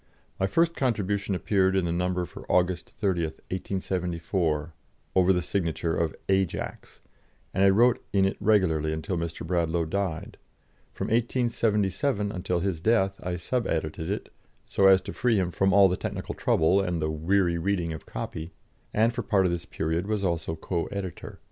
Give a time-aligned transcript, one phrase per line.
[0.39, 4.73] My first contribution appeared in the number for August 30, 1874,
[5.13, 7.01] over the signature of "Ajax,"
[7.53, 9.45] and I wrote in it regularly until Mr.
[9.45, 10.39] Bradlaugh died;
[10.91, 14.33] from 1877 until his death I sub edited it,
[14.65, 18.07] so as to free him from all the technical trouble and the weary reading of
[18.07, 18.53] copy,
[18.95, 21.37] and for part of this period was also co editor.